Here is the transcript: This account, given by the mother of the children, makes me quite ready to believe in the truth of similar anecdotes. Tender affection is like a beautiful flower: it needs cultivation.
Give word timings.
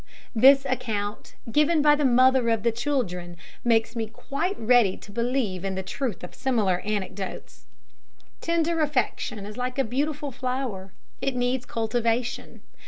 This 0.33 0.65
account, 0.65 1.35
given 1.51 1.83
by 1.83 1.93
the 1.93 2.05
mother 2.05 2.49
of 2.49 2.63
the 2.63 2.71
children, 2.71 3.37
makes 3.63 3.95
me 3.95 4.07
quite 4.07 4.57
ready 4.59 4.97
to 4.97 5.11
believe 5.11 5.63
in 5.63 5.75
the 5.75 5.83
truth 5.83 6.23
of 6.23 6.33
similar 6.33 6.79
anecdotes. 6.83 7.67
Tender 8.41 8.79
affection 8.81 9.45
is 9.45 9.57
like 9.57 9.77
a 9.77 9.83
beautiful 9.83 10.31
flower: 10.31 10.91
it 11.21 11.35
needs 11.35 11.67
cultivation. 11.67 12.61